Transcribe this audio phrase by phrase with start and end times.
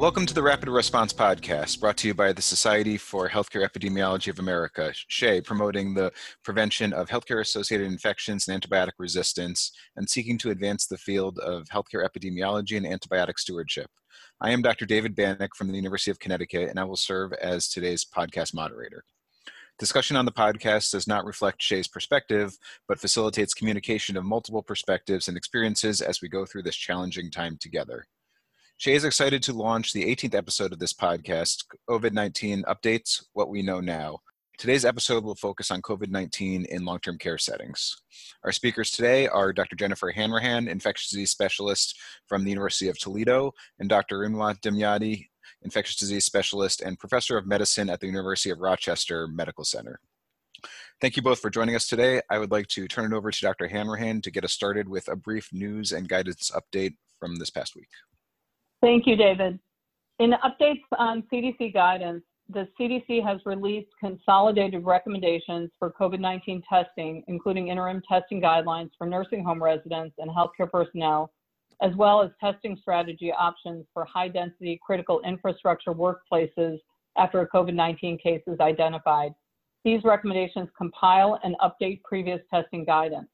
[0.00, 4.28] Welcome to the Rapid Response Podcast, brought to you by the Society for Healthcare Epidemiology
[4.28, 6.10] of America, SHEA, promoting the
[6.42, 11.68] prevention of healthcare associated infections and antibiotic resistance, and seeking to advance the field of
[11.68, 13.90] healthcare epidemiology and antibiotic stewardship.
[14.40, 14.86] I am Dr.
[14.86, 19.04] David Banach from the University of Connecticut, and I will serve as today's podcast moderator.
[19.78, 22.56] Discussion on the podcast does not reflect SHEA's perspective,
[22.88, 27.58] but facilitates communication of multiple perspectives and experiences as we go through this challenging time
[27.60, 28.06] together.
[28.80, 33.50] SHEA is excited to launch the 18th episode of this podcast, COVID 19 Updates What
[33.50, 34.20] We Know Now.
[34.56, 37.94] Today's episode will focus on COVID 19 in long term care settings.
[38.42, 39.76] Our speakers today are Dr.
[39.76, 41.94] Jennifer Hanrahan, infectious disease specialist
[42.26, 44.20] from the University of Toledo, and Dr.
[44.20, 45.26] Ghinwa Dumyati,
[45.60, 50.00] infectious disease specialist and professor of medicine at the University of Rochester Medical Center.
[51.02, 52.22] Thank you both for joining us today.
[52.30, 53.68] I would like to turn it over to Dr.
[53.68, 57.76] Hanrahan to get us started with a brief news and guidance update from this past
[57.76, 57.88] week.
[58.80, 59.58] Thank you, David.
[60.18, 67.68] In updates on CDC guidance, the CDC has released consolidated recommendations for COVID-19 testing, including
[67.68, 71.30] interim testing guidelines for nursing home residents and healthcare personnel
[71.82, 76.78] as well as testing strategy options for high density critical infrastructure workplaces
[77.16, 79.32] after a COVID 19 case is identified.
[79.84, 83.28] These recommendations compile and update previous testing guidance.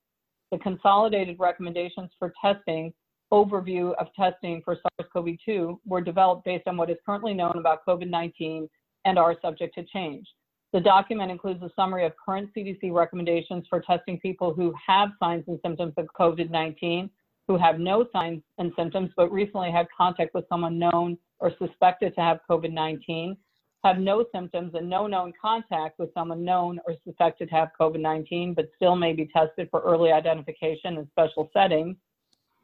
[0.52, 2.92] The consolidated recommendations for testing,
[3.32, 7.56] overview of testing for SARS CoV 2, were developed based on what is currently known
[7.56, 8.68] about COVID 19
[9.04, 10.26] and are subject to change.
[10.72, 15.44] The document includes a summary of current CDC recommendations for testing people who have signs
[15.46, 17.10] and symptoms of COVID 19
[17.48, 22.14] who have no signs and symptoms but recently had contact with someone known or suspected
[22.14, 23.36] to have COVID 19,
[23.84, 28.00] have no symptoms and no known contact with someone known or suspected to have COVID
[28.00, 31.96] 19 but still may be tested for early identification in special settings,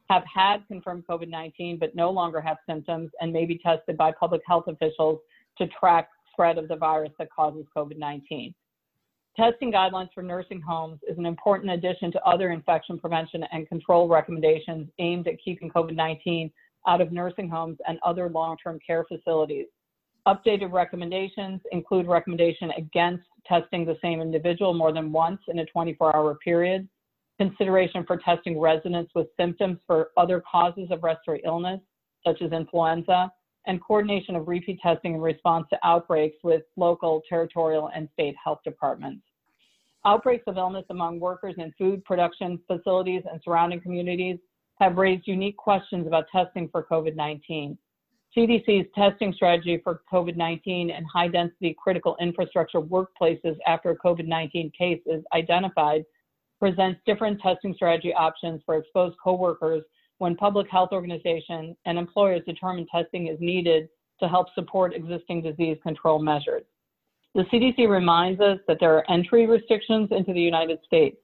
[0.09, 4.11] have had confirmed COVID 19 but no longer have symptoms and may be tested by
[4.11, 5.19] public health officials
[5.57, 8.53] to track spread of the virus that causes COVID 19.
[9.35, 14.07] Testing guidelines for nursing homes is an important addition to other infection prevention and control
[14.07, 16.51] recommendations aimed at keeping COVID 19
[16.87, 19.67] out of nursing homes and other long term care facilities.
[20.27, 26.15] Updated recommendations include recommendation against testing the same individual more than once in a 24
[26.15, 26.87] hour period,
[27.37, 31.79] consideration for testing residents with symptoms for other causes of respiratory illness,
[32.25, 33.31] such as influenza,
[33.65, 38.59] and coordination of repeat testing in response to outbreaks with local, territorial, and state health
[38.63, 39.23] departments.
[40.05, 44.37] Outbreaks of illness among workers in food production facilities and surrounding communities
[44.79, 47.77] have raised unique questions about testing for COVID 19.
[48.35, 54.27] CDC's testing strategy for COVID 19 and high density critical infrastructure workplaces after a COVID
[54.27, 56.03] 19 case is identified
[56.63, 59.83] presents different testing strategy options for exposed coworkers
[60.19, 65.77] when public health organizations and employers determine testing is needed to help support existing disease
[65.83, 66.63] control measures.
[67.35, 71.17] The CDC reminds us that there are entry restrictions into the United States.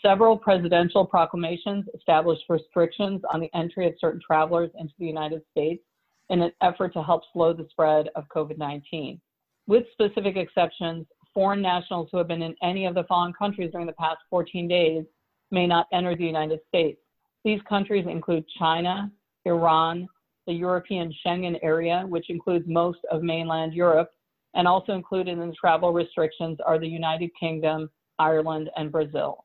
[0.00, 5.84] Several presidential proclamations established restrictions on the entry of certain travelers into the United States
[6.30, 9.20] in an effort to help slow the spread of COVID 19.
[9.66, 11.04] With specific exceptions,
[11.36, 14.66] foreign nationals who have been in any of the following countries during the past 14
[14.66, 15.04] days
[15.50, 16.98] may not enter the United States.
[17.44, 19.12] These countries include China,
[19.44, 20.08] Iran,
[20.46, 24.12] the European Schengen area, which includes most of mainland Europe,
[24.54, 29.44] and also included in the travel restrictions are the United Kingdom, Ireland, and Brazil.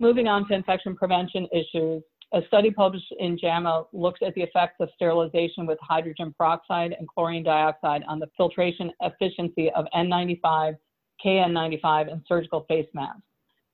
[0.00, 2.02] Moving on to infection prevention issues,
[2.34, 7.08] a study published in JAMA looked at the effects of sterilization with hydrogen peroxide and
[7.08, 10.76] chlorine dioxide on the filtration efficiency of N95,
[11.24, 13.22] KN95, and surgical face masks.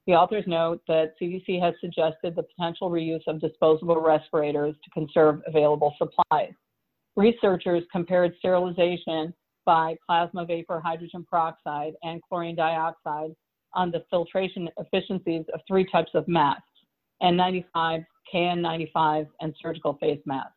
[0.06, 5.42] The authors note that CDC has suggested the potential reuse of disposable respirators to conserve
[5.46, 6.52] available supplies.
[7.16, 9.34] Researchers compared sterilization
[9.64, 13.34] by plasma vapor hydrogen peroxide and chlorine dioxide
[13.74, 16.62] on the filtration efficiencies of three types of masks,
[17.22, 20.52] N95, KN95, and surgical face masks.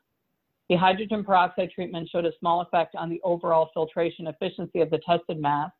[0.69, 5.00] The hydrogen peroxide treatment showed a small effect on the overall filtration efficiency of the
[5.00, 5.74] tested mask,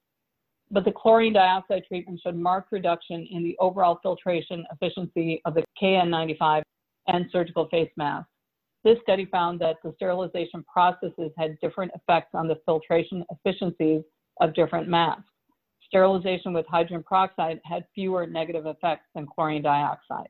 [0.72, 5.64] but the chlorine dioxide treatment showed marked reduction in the overall filtration efficiency of the
[5.82, 6.62] KN95
[7.08, 8.30] and surgical face masks.
[8.84, 14.04] This study found that the sterilization processes had different effects on the filtration efficiencies
[14.40, 15.24] of different masks.
[15.88, 20.30] Sterilization with hydrogen peroxide had fewer negative effects than chlorine dioxide.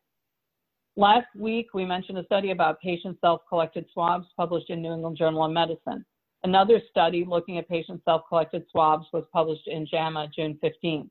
[0.95, 5.17] Last week, we mentioned a study about patient self collected swabs published in New England
[5.17, 6.05] Journal of Medicine.
[6.43, 11.09] Another study looking at patient self-collected swabs was published in JAMA June 15th.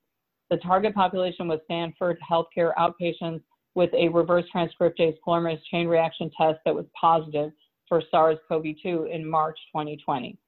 [0.50, 3.42] The target population was Stanford healthcare outpatients
[3.74, 7.52] with a reverse transcriptase polymerase chain reaction test that was positive
[7.88, 10.38] for SARS-CoV-2 in March 2020.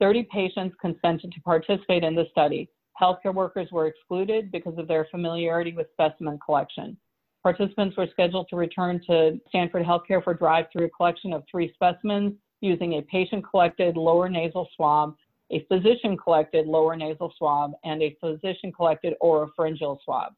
[0.00, 2.68] 30 patients consented to participate in the study.
[3.00, 6.96] Healthcare workers were excluded because of their familiarity with specimen collection.
[7.42, 12.94] Participants were scheduled to return to Stanford Healthcare for drive-through collection of three specimens using
[12.94, 15.14] a patient-collected lower nasal swab,
[15.50, 20.32] a physician-collected lower nasal swab, and a physician-collected oropharyngeal swab.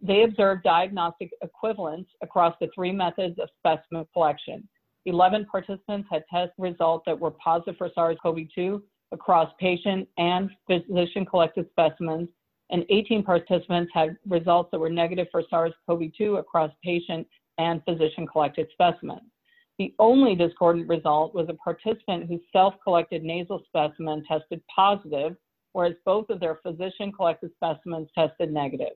[0.00, 4.68] They observed diagnostic equivalence across the three methods of specimen collection.
[5.06, 8.82] 11 participants had test results that were positive for SARS-CoV-2
[9.12, 12.28] across patient and physician collected specimens,
[12.70, 17.26] and 18 participants had results that were negative for SARS-CoV-2 across patient
[17.58, 19.30] and physician collected specimens.
[19.78, 25.36] The only discordant result was a participant whose self-collected nasal specimen tested positive,
[25.72, 28.94] whereas both of their physician collected specimens tested negative.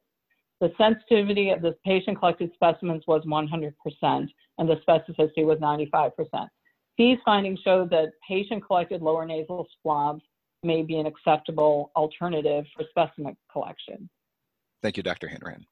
[0.60, 3.72] The sensitivity of the patient collected specimens was 100%,
[4.02, 6.48] and the specificity was 95%.
[6.98, 10.22] These findings show that patient collected lower nasal swabs
[10.62, 14.08] may be an acceptable alternative for specimen collection.
[14.82, 15.28] Thank you, Dr.
[15.28, 15.64] Hanrahan.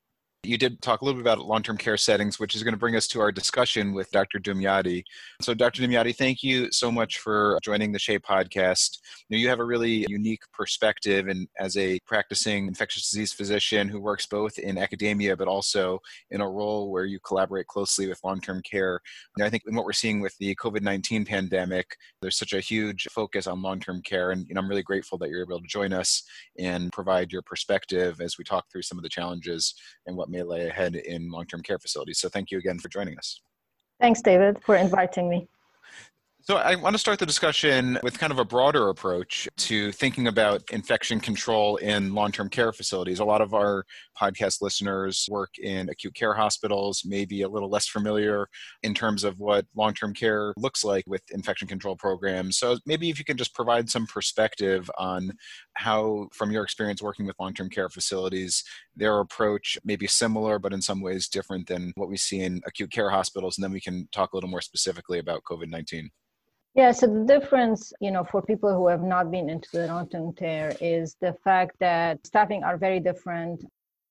[0.44, 2.94] You did talk a little bit about long-term care settings, which is going to bring
[2.94, 4.38] us to our discussion with Dr.
[4.38, 5.02] Dumyati.
[5.43, 5.82] So, Dr.
[5.82, 8.99] Dumyati, thank you so much for joining the SHEA podcast.
[9.29, 14.26] You, have a really unique perspective, and as a practicing infectious disease physician who works
[14.26, 15.99] both in academia but also
[16.31, 19.00] in a role where you collaborate closely with long-term care.
[19.37, 22.61] You know, I think in what we're seeing with the COVID-19 pandemic, there's such a
[22.61, 25.67] huge focus on long-term care, and you know, I'm really grateful that you're able to
[25.67, 26.23] join us
[26.61, 29.75] and provide your perspective as we talk through some of the challenges
[30.06, 32.19] and what may lay ahead in long term care facilities.
[32.19, 33.41] So thank you again for joining us.
[34.01, 35.49] Thanks, David, for inviting me.
[36.49, 40.29] So, I want to start the discussion with kind of a broader approach to thinking
[40.29, 43.19] about infection control in long term care facilities.
[43.19, 43.85] A lot of our
[44.19, 48.49] podcast listeners work in acute care hospitals, maybe a little less familiar
[48.83, 52.56] in terms of what long term care looks like with infection control programs.
[52.56, 55.33] So, maybe if you can just provide some perspective on
[55.75, 58.65] how, from your experience working with long term care facilities,
[58.97, 62.62] their approach may be similar, but in some ways different than what we see in
[62.67, 63.59] acute care hospitals.
[63.59, 66.09] And then we can talk a little more specifically about COVID 19.
[66.79, 70.35] Yeah, so the difference, you know, for people who have not been into the long-term
[70.35, 73.65] care is the fact that staffing are very different.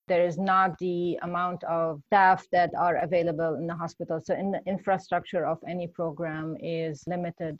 [0.10, 4.19] There is not the amount of staff that are available in the hospital.
[4.22, 7.58] So in the infrastructure of any program is limited.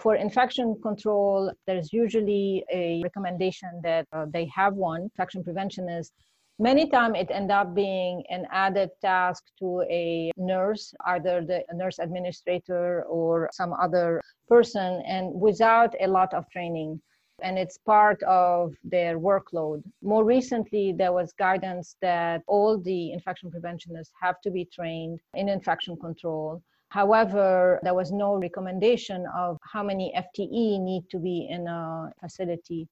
[0.00, 5.02] For infection control, there's usually a recommendation that uh, they have one.
[5.02, 6.10] Infection preventionist
[6.58, 11.98] many times it end up being an added task to a nurse either the nurse
[11.98, 17.00] administrator or some other person and without a lot of training
[17.42, 19.82] and it's part of their workload.
[20.02, 25.48] More recently, there was guidance that all the infection preventionists have to be trained in
[25.48, 26.62] infection control.
[26.90, 32.88] However, there was no recommendation of how many FTE need to be in a facility.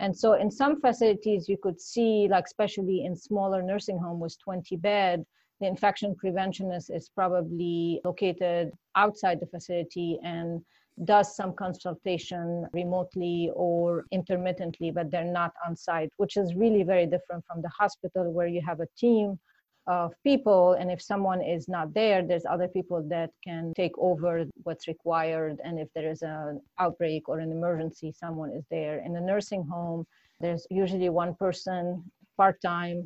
[0.00, 4.36] And so in some facilities, you could see, like especially in smaller nursing home with
[4.42, 5.24] 20 bed,
[5.60, 10.62] the infection preventionist is probably located outside the facility and
[11.04, 17.04] does some consultation remotely or intermittently, but they're not on site, which is really very
[17.04, 19.38] different from the hospital where you have a team
[19.90, 24.44] of people and if someone is not there there's other people that can take over
[24.62, 25.56] what's required.
[25.64, 28.96] And if there is an outbreak or an emergency someone is there.
[29.06, 30.06] In a nursing home
[30.40, 31.82] there's usually one person
[32.36, 32.98] part-time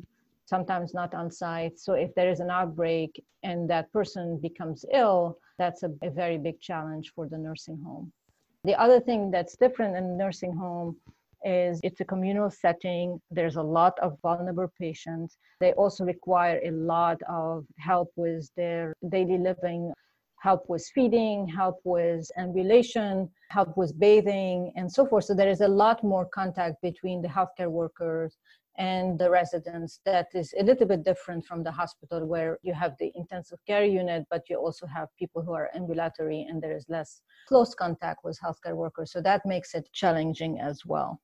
[0.45, 1.79] sometimes not on site.
[1.79, 3.11] So if there is an outbreak
[3.41, 8.11] and that person becomes ill that's a, a very big challenge for the nursing home.
[8.63, 10.97] The other thing that's different in nursing home
[11.45, 13.21] is it's a communal setting.
[13.31, 15.37] There's a lot of vulnerable patients.
[15.61, 19.93] They also require a lot of help with their daily living,
[20.39, 25.25] help with feeding, help with ambulation, help with bathing, and so forth.
[25.25, 28.35] So there is a lot more contact between the healthcare workers
[28.77, 32.93] and the residents that is a little bit different from the hospital where you have
[32.99, 36.85] the intensive care unit but you also have people who are ambulatory and there is
[36.89, 41.21] less close contact with healthcare workers so that makes it challenging as well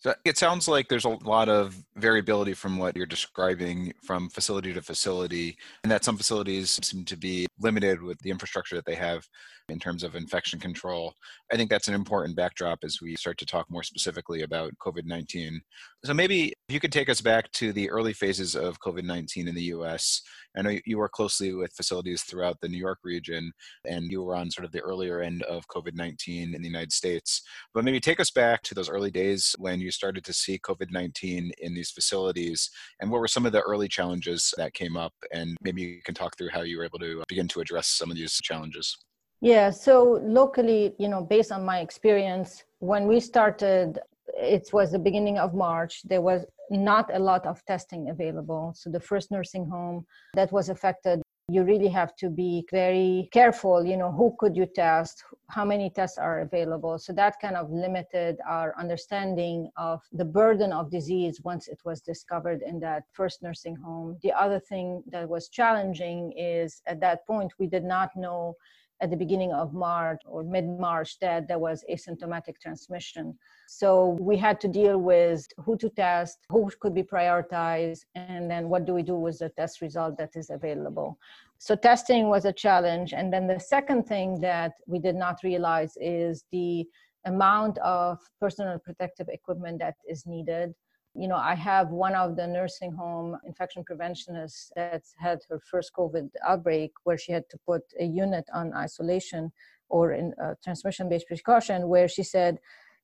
[0.00, 4.72] so it sounds like there's a lot of variability from what you're describing from facility
[4.72, 8.94] to facility, and that some facilities seem to be limited with the infrastructure that they
[8.94, 9.26] have
[9.68, 11.14] in terms of infection control.
[11.52, 15.04] I think that's an important backdrop as we start to talk more specifically about COVID
[15.04, 15.60] 19.
[16.04, 19.48] So maybe if you could take us back to the early phases of COVID 19
[19.48, 20.22] in the US.
[20.56, 23.52] I know you work closely with facilities throughout the New York region,
[23.84, 26.92] and you were on sort of the earlier end of COVID 19 in the United
[26.92, 27.42] States.
[27.72, 30.90] But maybe take us back to those early days when you started to see COVID
[30.90, 32.70] 19 in these facilities,
[33.00, 35.14] and what were some of the early challenges that came up?
[35.32, 38.10] And maybe you can talk through how you were able to begin to address some
[38.10, 38.96] of these challenges.
[39.40, 43.98] Yeah, so locally, you know, based on my experience, when we started,
[44.36, 46.02] it was the beginning of March.
[46.04, 48.72] There was not a lot of testing available.
[48.76, 50.04] So the first nursing home
[50.34, 54.66] that was affected you really have to be very careful you know who could you
[54.66, 56.98] test how many tests are available.
[56.98, 62.00] So that kind of limited our understanding of the burden of disease once it was
[62.00, 64.18] discovered in that first nursing home.
[64.22, 68.54] The other thing that was challenging is at that point we did not know
[69.00, 73.36] at the beginning of March or mid March that there was asymptomatic transmission.
[73.66, 78.68] So we had to deal with who to test, who could be prioritized, and then
[78.68, 81.18] what do we do with the test result that is available.
[81.58, 83.12] So testing was a challenge.
[83.12, 86.86] And then the second thing that we did not realize is the
[87.26, 90.74] amount of personal protective equipment that is needed
[91.14, 95.92] you know, I have one of the nursing home infection preventionists that had her first
[95.96, 99.52] COVID outbreak where she had to put a unit on isolation
[99.88, 102.58] or in transmission based precaution, where she said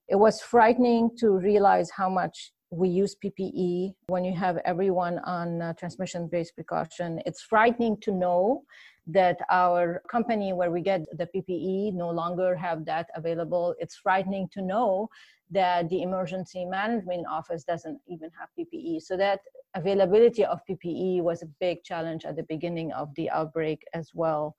[0.08, 5.74] it was frightening to realize how much we use PPE when you have everyone on
[5.78, 7.20] transmission based precaution.
[7.26, 8.62] It's frightening to know
[9.08, 13.74] that our company where we get the PPE no longer have that available.
[13.78, 15.08] It's frightening to know
[15.50, 19.02] that the emergency management office doesn't even have PPE.
[19.02, 19.40] So that
[19.74, 24.56] availability of PPE was a big challenge at the beginning of the outbreak as well.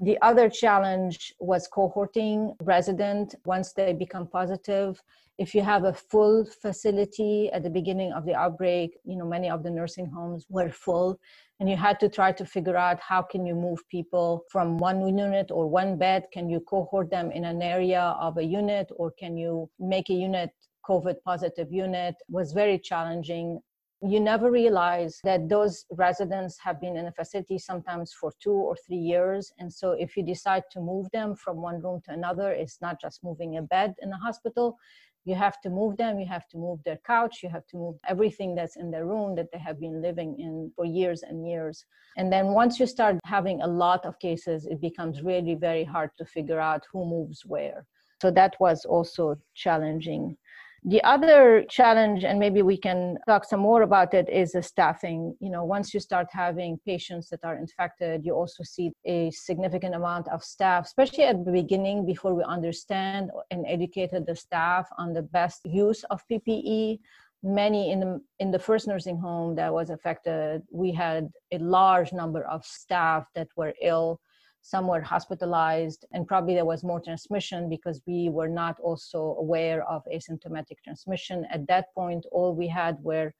[0.00, 5.02] The other challenge was cohorting resident once they become positive.
[5.38, 9.50] If you have a full facility at the beginning of the outbreak, you know, many
[9.50, 11.18] of the nursing homes were full
[11.62, 15.06] and you had to try to figure out how can you move people from one
[15.06, 19.12] unit or one bed can you cohort them in an area of a unit or
[19.12, 20.50] can you make a unit
[20.88, 23.60] covid positive unit was very challenging
[24.04, 28.76] you never realize that those residents have been in a facility sometimes for two or
[28.84, 29.52] three years.
[29.58, 33.00] And so, if you decide to move them from one room to another, it's not
[33.00, 34.76] just moving a bed in a hospital,
[35.24, 37.96] you have to move them you have to move their couch you have to move
[38.08, 41.84] everything that's in their room that they have been living in for years and years.
[42.16, 46.10] And then once you start having a lot of cases it becomes really very hard
[46.18, 47.86] to figure out who moves where.
[48.20, 50.36] So that was also challenging
[50.84, 55.36] the other challenge, and maybe we can talk some more about it, is the staffing.
[55.38, 59.94] You know, once you start having patients that are infected, you also see a significant
[59.94, 65.12] amount of staff, especially at the beginning before we understand and educated the staff on
[65.12, 66.98] the best use of PPE.
[67.44, 72.12] Many in the in the first nursing home that was affected, we had a large
[72.12, 74.20] number of staff that were ill
[74.62, 79.84] some were hospitalized and probably there was more transmission because we were not also aware
[79.88, 81.44] of asymptomatic transmission.
[81.50, 83.34] At that point all we had were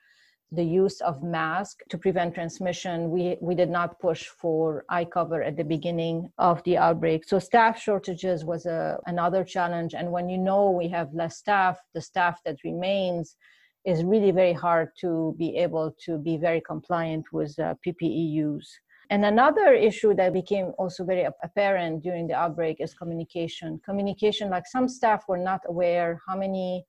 [0.50, 3.10] the use of mask to prevent transmission.
[3.10, 7.24] We we did not push for eye cover at the beginning of the outbreak.
[7.24, 9.94] So staff shortages was a, another challenge.
[9.94, 13.36] And when you know we have less staff the staff that remains
[13.84, 18.70] is really very hard to be able to be very compliant with uh, ppe use
[19.12, 23.78] and another issue that became also very apparent during the outbreak is communication.
[23.84, 26.86] Communication, like some staff were not aware how many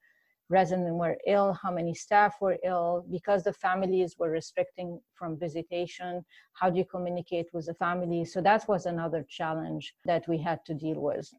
[0.48, 6.24] residents were ill, how many staff were ill, because the families were restricting from visitation.
[6.54, 8.24] How do you communicate with the family?
[8.24, 11.30] So that was another challenge that we had to deal with.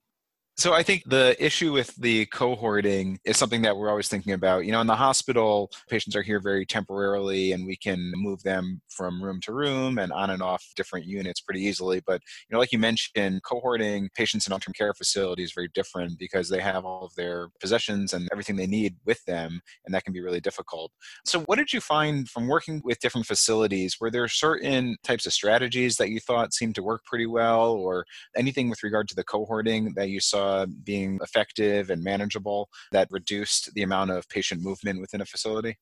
[0.57, 4.65] So I think the issue with the cohorting is something that we're always thinking about.
[4.65, 8.81] You know, in the hospital, patients are here very temporarily and we can move them
[8.89, 12.01] from room to room and on and off different units pretty easily.
[12.07, 16.21] But, you know, like you mentioned, cohorting patients in long-term care facilities is very different
[16.21, 20.05] because they have all of their possessions and everything they need with them, and that
[20.05, 20.93] can be really difficult.
[21.25, 23.97] So what did you find from working with different facilities?
[24.01, 28.07] Were there certain types of strategies that you thought seemed to work pretty well or
[28.37, 33.09] anything with regard to the cohorting that you saw uh, being effective and manageable that
[33.19, 35.75] reduced the amount of patient movement within a facility?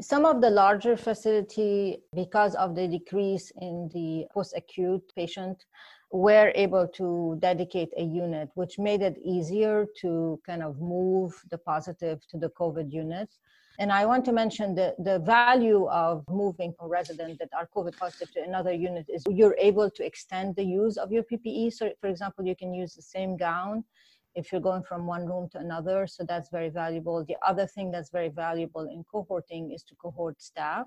[0.00, 5.56] Some of the larger facility, because of the decrease in the post-acute patient,
[6.12, 11.58] were able to dedicate a unit, which made it easier to kind of move the
[11.58, 13.28] positive to the COVID unit.
[13.80, 17.96] And I want to mention the, the value of moving a resident that are COVID
[17.96, 21.72] positive to another unit is you're able to extend the use of your PPE.
[21.72, 23.82] So, for example, you can use the same gown
[24.34, 26.06] if you're going from one room to another.
[26.06, 27.24] So that's very valuable.
[27.24, 30.86] The other thing that's very valuable in cohorting is to cohort staff,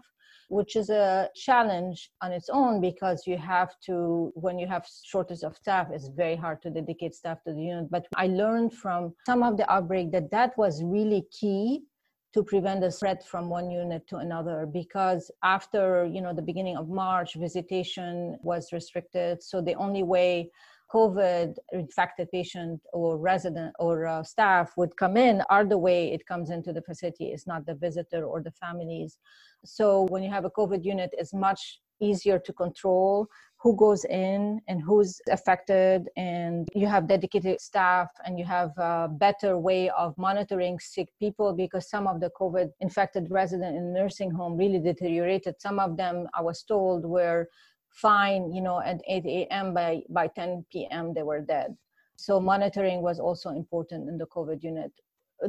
[0.50, 5.42] which is a challenge on its own because you have to, when you have shortage
[5.42, 7.90] of staff, it's very hard to dedicate staff to the unit.
[7.90, 11.86] But I learned from some of the outbreak that that was really key
[12.34, 16.78] to prevent the spread from one unit to another because after you know the beginning
[16.78, 20.50] of march visitation was restricted so the only way
[20.94, 26.26] COVID infected patient or resident or uh, staff would come in are the way it
[26.28, 27.32] comes into the facility.
[27.32, 29.18] It's not the visitor or the families.
[29.66, 33.28] So when you have a COVID unit, it's much easier to control
[33.64, 39.08] who goes in and who's affected and you have dedicated staff and you have a
[39.10, 44.30] better way of monitoring sick people because some of the covid infected resident in nursing
[44.30, 45.56] home really deteriorated.
[45.60, 47.48] Some of them i was told were
[47.90, 51.78] fine you know at 8 a.m by by 10 p.m they were dead.
[52.18, 54.92] So monitoring was also important in the covid unit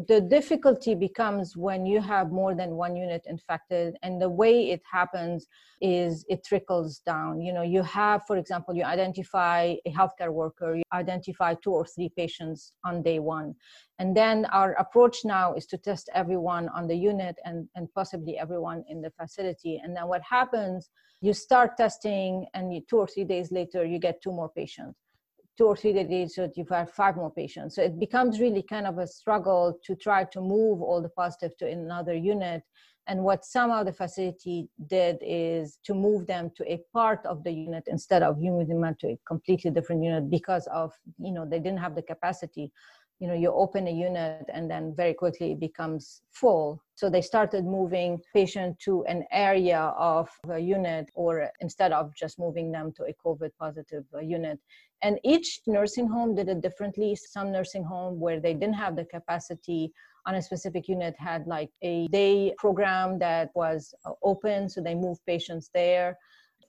[0.08, 4.82] the difficulty becomes when you have more than one unit infected and the way it
[4.90, 5.46] happens
[5.80, 7.40] is it trickles down.
[7.40, 11.86] You know you have for example you identify a healthcare worker you identify two or
[11.86, 13.54] three patients on day one.
[13.98, 18.36] And then our approach now is to test everyone on the unit and, and possibly
[18.36, 19.80] everyone in the facility.
[19.82, 23.98] And then what happens you start testing and you, two or three days later you
[23.98, 25.03] get two more patients
[25.56, 27.76] two or three days so you've had five more patients.
[27.76, 31.56] So it becomes really kind of a struggle to try to move all the positive
[31.58, 32.62] to another unit.
[33.06, 37.44] And what some of the facility did is to move them to a part of
[37.44, 41.44] the unit instead of moving them to a completely different unit because of, you know,
[41.44, 42.73] they didn't have the capacity
[43.21, 46.83] you know you open a unit and then very quickly it becomes full.
[46.94, 52.38] So they started moving patient to an area of a unit or instead of just
[52.38, 54.59] moving them to a covid positive uh, unit.
[55.02, 57.16] And each nursing home did it differently.
[57.16, 59.92] Some nursing home where they didn't have the capacity
[60.26, 64.94] on a specific unit had like a day program that was uh, open so they
[64.94, 66.18] moved patients there.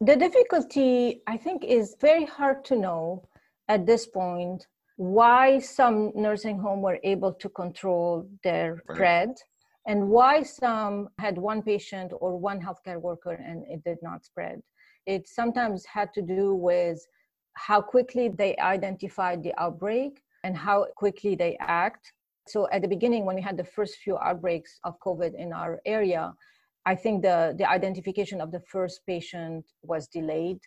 [0.02, 3.28] The difficulty i think is very hard to know
[3.68, 9.30] at this point why some nursing home were able to control their spread
[9.88, 14.62] and why some had one patient or one healthcare worker and it did not spread.
[15.06, 17.06] It sometimes had to do with
[17.54, 22.14] how quickly they identified the outbreak and how quickly they act.
[22.48, 25.82] So at the beginning, when we had the first few outbreaks of COVID in our
[25.86, 26.34] area,
[26.86, 30.60] I think the, the identification of the first patient was delayed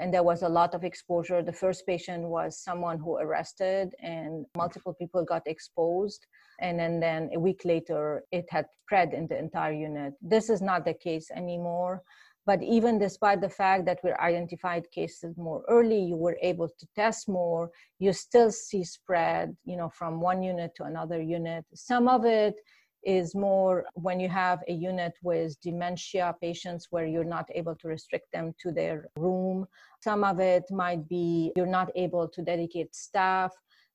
[0.00, 1.42] and there was a lot of exposure.
[1.42, 6.26] The first patient was someone who arrested, and multiple people got exposed.
[6.60, 10.14] And then, then a week later, it had spread in the entire unit.
[10.22, 12.02] This is not the case anymore.
[12.44, 16.86] But even despite the fact that we identified cases more early, you were able to
[16.96, 21.64] test more, you still see spread, you know, from one unit to another unit.
[21.74, 22.56] Some of it
[23.04, 27.88] is more when you have a unit with dementia patients where you're not able to
[27.88, 29.66] restrict them to their room.
[30.00, 33.52] Some of it might be you're not able to dedicate staff.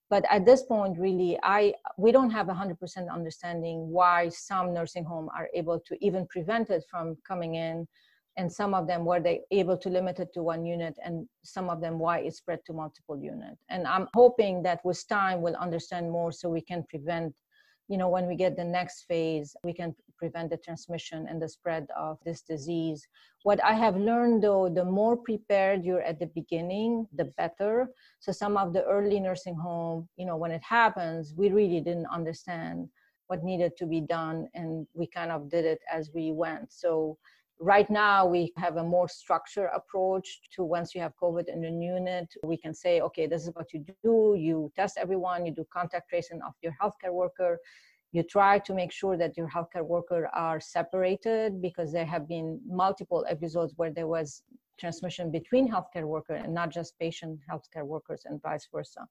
[0.09, 5.29] But at this point, really, I we don't have 100% understanding why some nursing home
[5.35, 7.87] are able to even prevent it from coming in,
[8.37, 11.69] and some of them were they able to limit it to one unit, and some
[11.69, 13.61] of them why it spread to multiple units.
[13.69, 17.33] And I'm hoping that with time we'll understand more so we can prevent
[17.87, 21.47] you know, when we get the next phase, we can prevent the transmission and the
[21.47, 23.07] spread of this disease.
[23.43, 27.87] What I have learned though, the more prepared you're at the beginning, the better.
[28.19, 32.07] So some of the early nursing home, you know, when it happens, we really didn't
[32.07, 32.89] understand
[33.27, 36.71] what needed to be done and we kind of did it as we went.
[36.71, 37.17] So
[37.59, 41.71] Right now, we have a more structured approach to once you have COVID in a
[41.71, 44.35] unit, we can say, okay, this is what you do.
[44.37, 47.57] You test everyone, you do contact tracing of your healthcare worker.
[48.11, 52.61] You try to make sure that your healthcare worker are separated because there have been
[52.67, 54.43] multiple episodes where there was
[54.79, 59.07] transmission between healthcare worker and not just patient healthcare workers and vice versa.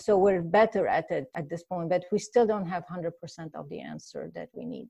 [0.00, 3.10] So we're better at it at this point, but we still don't have 100%
[3.54, 4.88] of the answer that we need.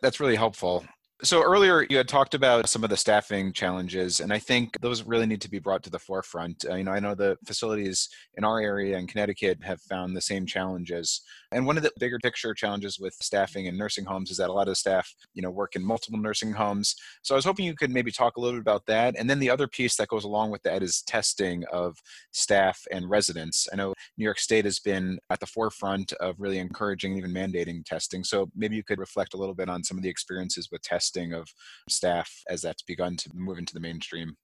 [0.00, 0.84] That's really helpful.
[1.24, 5.02] So earlier you had talked about some of the staffing challenges, and I think those
[5.02, 6.64] really need to be brought to the forefront.
[6.64, 10.20] Uh, you know, I know the facilities in our area in Connecticut have found the
[10.20, 11.22] same challenges.
[11.50, 14.52] And one of the bigger picture challenges with staffing in nursing homes is that a
[14.52, 16.94] lot of staff, you know, work in multiple nursing homes.
[17.22, 19.16] So I was hoping you could maybe talk a little bit about that.
[19.18, 21.98] And then the other piece that goes along with that is testing of
[22.30, 23.66] staff and residents.
[23.72, 27.32] I know New York State has been at the forefront of really encouraging and even
[27.32, 28.22] mandating testing.
[28.22, 31.07] So maybe you could reflect a little bit on some of the experiences with testing
[31.16, 31.48] of
[31.88, 34.36] staff as that's begun to move into the mainstream.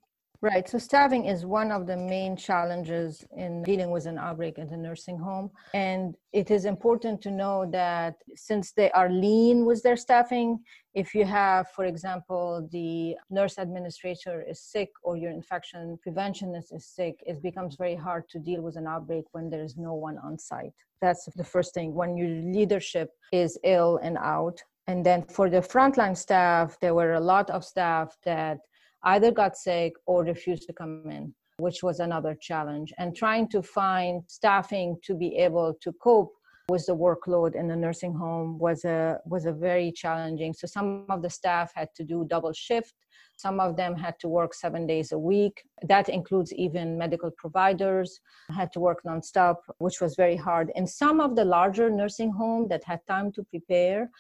[0.45, 0.69] Right.
[0.69, 4.77] So staffing is one of the main challenges in dealing with an outbreak in the
[4.77, 5.51] nursing home.
[5.73, 10.59] And it is important to know that since they are lean with their staffing,
[10.93, 16.85] if you have, for example, the nurse administrator is sick or your infection preventionist is
[16.85, 20.19] sick, it becomes very hard to deal with an outbreak when there is no one
[20.19, 20.75] on site.
[21.01, 21.95] That's the first thing.
[21.95, 24.63] When your leadership is ill and out.
[24.87, 28.59] And then for the frontline staff, there were a lot of staff that
[29.05, 31.35] either got sick or refused to come in.
[31.59, 32.93] which was another challenge.
[32.99, 36.33] And trying to find staffing to be able to cope
[36.69, 40.55] with the workload in the nursing home was a was a very challenging.
[40.55, 42.95] So some of the staff had to do double shift.
[43.37, 45.65] Some of them had to work seven days a week.
[45.83, 50.71] That includes even medical providers had to work nonstop, which was very hard.
[50.77, 54.11] In some of the larger nursing home that had time to prepare,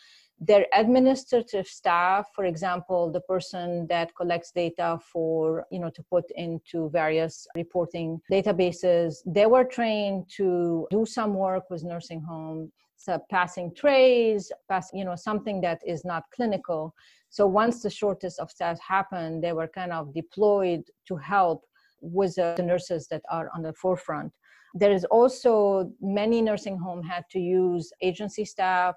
[0.40, 6.25] their administrative staff for example the person that collects data for you know to put
[6.37, 9.16] into various reporting databases.
[9.27, 15.05] They were trained to do some work with nursing home so passing trays pass you
[15.05, 16.94] know something that is not clinical.
[17.31, 21.64] So once the shortage of staff happened they were kind of deployed to help
[22.01, 24.33] with the nurses that are on the forefront.
[24.75, 28.97] There is also many nursing home had to use agency staff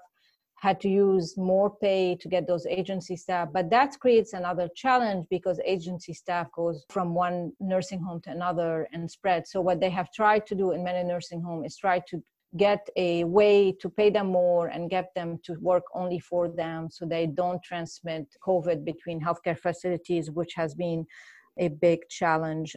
[0.60, 5.26] had to use more pay to get those agency staff but that creates another challenge
[5.30, 9.46] because agency staff goes from one nursing home to another and spread.
[9.46, 12.22] So what they have tried to do in many nursing homes is try to
[12.56, 16.88] get a way to pay them more and get them to work only for them
[16.90, 21.04] so they don't transmit covid between healthcare facilities which has been
[21.58, 22.74] a big challenge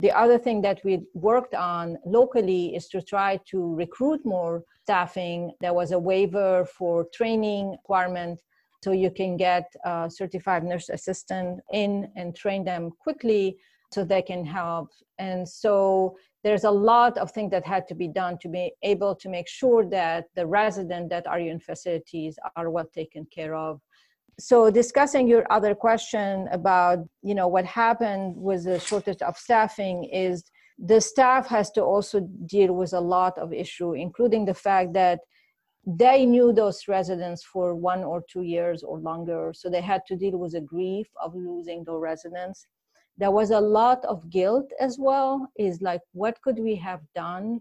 [0.00, 5.50] the other thing that we worked on locally is to try to recruit more staffing.
[5.60, 8.40] There was a waiver for training requirement
[8.84, 13.58] so you can get a certified nurse assistant in and train them quickly
[13.92, 14.90] so they can help.
[15.18, 19.16] And so there's a lot of things that had to be done to be able
[19.16, 23.80] to make sure that the residents that are in facilities are well taken care of
[24.38, 30.04] so discussing your other question about you know what happened with the shortage of staffing
[30.04, 30.44] is
[30.78, 35.18] the staff has to also deal with a lot of issue including the fact that
[35.88, 39.52] they knew those residents for one or two years or longer.
[39.54, 42.66] So they had to deal with the grief of losing those residents.
[43.16, 45.50] There was a lot of guilt as well.
[45.58, 47.60] Is like what could we have done?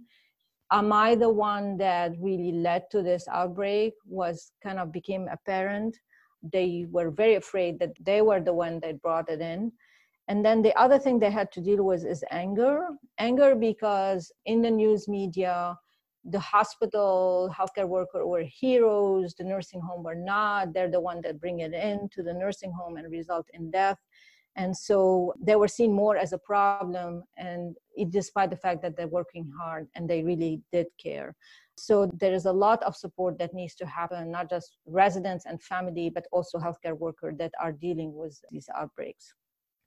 [0.71, 3.93] Am i the one that really led to this outbreak?
[4.05, 5.97] Was kind of became apparent
[6.41, 9.71] they were very afraid that they were the one that brought it in.
[10.28, 12.88] And then the other thing they had to deal with is anger.
[13.17, 15.78] Anger because in the news media
[16.30, 19.34] the hospital healthcare worker were heroes.
[19.34, 20.73] The nursing home were not.
[20.73, 23.97] They're the one that bring it in to the nursing home and result in death.
[24.56, 28.97] And so they were seen more as a problem and it, despite the fact that
[28.97, 31.36] they're working hard and they really did care
[31.77, 35.61] so there is a lot of support that needs to happen, not just residents and
[35.61, 39.33] family, but also healthcare workers that are dealing with these outbreaks.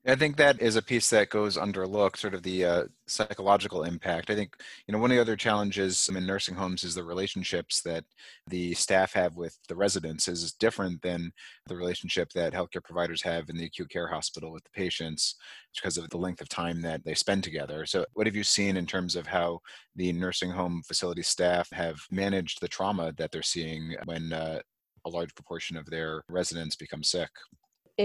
[0.07, 4.31] I think that is a piece that goes underlooked, sort of the uh, psychological impact.
[4.31, 4.55] I think,
[4.87, 8.05] you know, one of the other challenges in nursing homes is the relationships that
[8.47, 11.31] the staff have with the residents is different than
[11.67, 15.35] the relationship that healthcare providers have in the acute care hospital with the patients
[15.75, 17.85] because of the length of time that they spend together.
[17.85, 19.61] So, what have you seen in terms of how
[19.97, 24.61] the nursing home facility staff have managed the trauma that they're seeing when uh,
[25.05, 27.29] a large proportion of their residents become sick?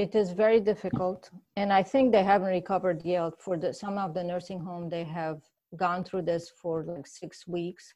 [0.03, 4.13] It is very difficult and i think they haven't recovered yet for the, some of
[4.13, 5.39] the nursing home they have
[5.75, 7.93] gone through this for like six weeks.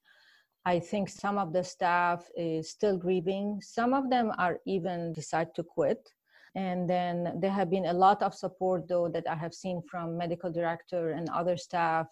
[0.66, 3.60] I think some of the staff is still grieving.
[3.62, 6.10] Some of them are even decide to quit.
[6.56, 10.18] And then there have been a lot of support though that i have seen from
[10.18, 12.08] medical director and other staff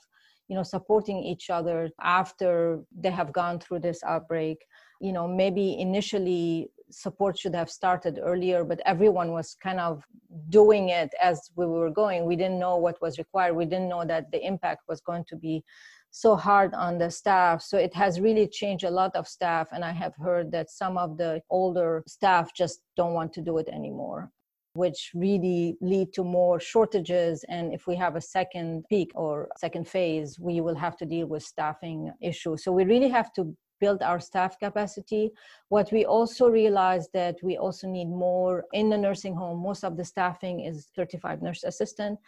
[0.47, 4.59] you know supporting each other after they have gone through this outbreak.
[5.01, 10.03] You know maybe initially support should have started earlier but everyone was kind of
[10.49, 12.25] doing it as we were going.
[12.25, 13.55] We didn't know what was required.
[13.55, 15.63] We didn't know that the impact was going to be
[16.11, 17.61] so hard on the staff.
[17.61, 20.97] So it has really changed a lot of staff and i have heard that some
[20.97, 24.31] of the older staff just don't want to do it anymore
[24.73, 27.43] which really lead to more shortages.
[27.49, 31.25] And if we have a second peak or second phase we will have to deal
[31.25, 32.63] with staffing issues.
[32.63, 35.31] So we really have to build our staff capacity.
[35.69, 39.59] What we also realized that we also need more in the nursing home.
[39.61, 42.19] Most of the staffing is 35 nurse assistant.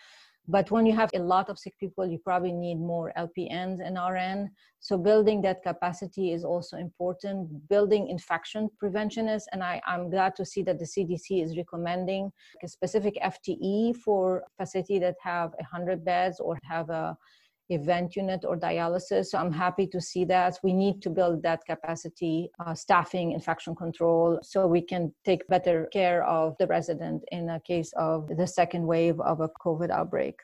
[0.50, 4.00] But when you have a lot of sick people, you probably need more LPNs and
[4.00, 4.50] RN.
[4.80, 7.70] So building that capacity is also important.
[7.70, 12.32] Building infection preventionists, and I, I'm glad to see that the CDC is recommending
[12.64, 17.16] a specific FTE for facility that have 100 beds or have a
[17.70, 19.28] event unit or dialysis.
[19.28, 20.60] So I'm happy to see that.
[20.64, 25.88] We need to build that capacity, uh, staffing, infection control, so we can take better
[25.94, 30.40] care of the resident in a case of the second wave of a COVID outbreak.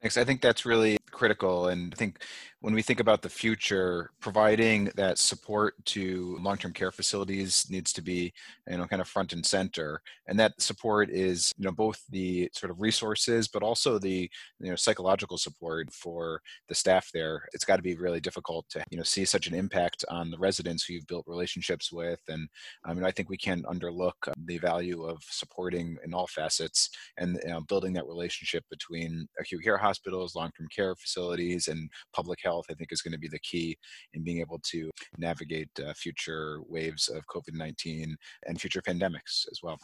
[0.00, 0.16] Thanks.
[0.16, 1.68] I think that's really critical.
[1.68, 2.24] And I think
[2.62, 8.00] when we think about the future, providing that support to long-term care facilities needs to
[8.00, 8.32] be,
[8.70, 10.00] you know, kind of front and center.
[10.28, 14.70] And that support is, you know, both the sort of resources, but also the, you
[14.70, 17.48] know, psychological support for the staff there.
[17.52, 20.38] It's got to be really difficult to, you know, see such an impact on the
[20.38, 22.20] residents who you've built relationships with.
[22.28, 22.48] And
[22.84, 24.12] um, I mean, I think we can't underlook
[24.44, 29.64] the value of supporting in all facets and you know, building that relationship between acute
[29.64, 33.28] care hospitals, long-term care facilities, and public health health, I think, is going to be
[33.28, 33.76] the key
[34.14, 39.60] in being able to navigate uh, future waves of COVID 19 and future pandemics as
[39.62, 39.78] well.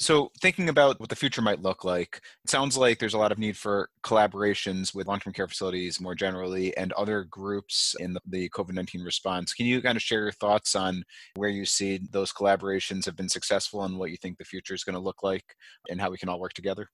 [0.00, 3.32] So, thinking about what the future might look like, it sounds like there's a lot
[3.32, 8.16] of need for collaborations with long term care facilities more generally and other groups in
[8.26, 9.52] the, COVID 19 response.
[9.52, 11.04] Can you kind of share your thoughts on
[11.36, 14.84] where you see those collaborations have been successful and what you think the future is
[14.84, 15.44] going to look like
[15.90, 16.88] and how we can all work together?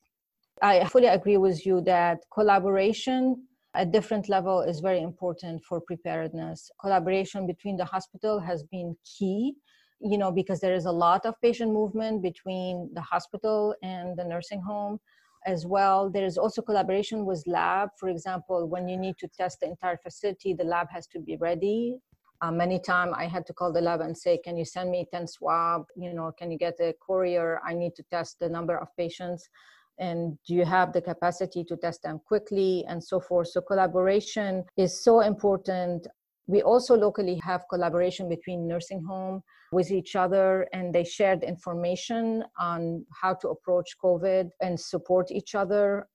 [0.61, 6.71] I fully agree with you that collaboration a different level is very important for preparedness.
[6.81, 9.55] Collaboration between the hospital has been key,
[10.01, 14.25] you know, because there is a lot of patient movement between the hospital and the
[14.25, 14.99] nursing home
[15.47, 16.11] as well.
[16.11, 17.91] There is also collaboration with lab.
[18.01, 21.37] For example, when you need to test the entire facility, the lab has to be
[21.37, 21.97] ready.
[22.43, 25.07] Uh, many times I had to call the lab and say, can you send me
[25.13, 25.85] 10 swab?
[25.97, 27.61] You know, can you get a courier?
[27.67, 29.49] I need to test the number of patients
[29.99, 33.49] and do you have the capacity to test them quickly and so forth.
[33.49, 36.07] So collaboration is so important.
[36.47, 42.45] We also locally have collaboration between nursing home with each other and they shared information
[42.59, 46.07] on how to approach covid and support each other.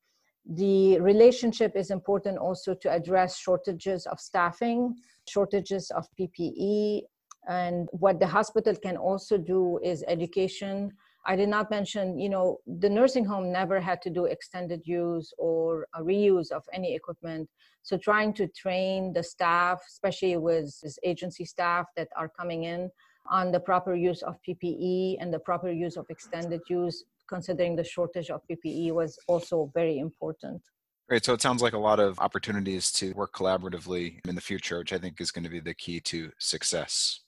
[0.46, 4.96] The relationship is important also to address shortages of staffing
[5.28, 7.04] shortages of ppe
[7.48, 10.92] and what the hospital can also do is education
[11.26, 15.32] I did not mention, you know, the nursing home never had to do extended use
[15.38, 17.48] or reuse of any equipment.
[17.84, 22.90] So trying to train the staff, especially with agency staff that are coming in,
[23.30, 27.84] on the proper use of PPE and the proper use of extended use, considering the
[27.84, 30.62] shortage of PPE was also very important.
[31.08, 31.24] Great.
[31.24, 34.94] So it sounds like a lot of opportunities to work collaboratively in the future, which
[34.94, 37.20] I think is going to be the key to success.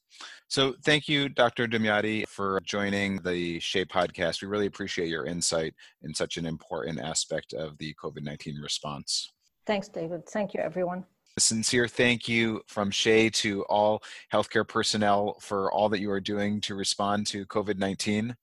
[0.47, 1.67] So thank you, Dr.
[1.67, 4.41] Dumyati, for joining the SHEA podcast.
[4.41, 9.31] We really appreciate your insight in such an important aspect of the COVID-19 response.
[9.65, 10.27] Thanks, David.
[10.27, 11.05] Thank you, everyone.
[11.35, 16.19] A sincere thank you from SHEA to all healthcare personnel for all that you are
[16.19, 18.35] doing to respond to COVID 19.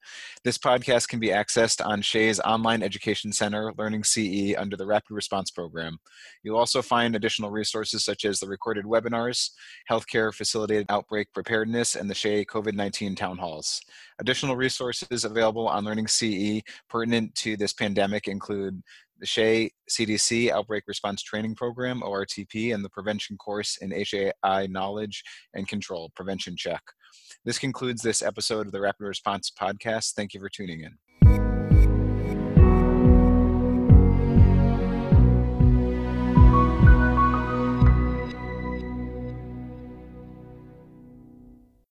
[0.42, 5.12] This podcast can be accessed on SHEA's online education center, Learning CE, under the Rapid
[5.12, 5.98] Response Program.
[6.42, 9.50] You'll also find additional resources such as the recorded webinars,
[9.88, 13.80] healthcare facilitated outbreak preparedness, and the SHEA COVID 19 town halls.
[14.18, 18.82] Additional resources available on Learning CE pertinent to this pandemic include
[19.20, 25.22] the SHEA CDC Outbreak Response Training Program, ORTP, and the prevention course in HAI Knowledge
[25.54, 26.82] and Control, Prevention Check.
[27.44, 30.14] This concludes this episode of the Rapid Response Podcast.
[30.14, 31.09] Thank you for tuning in.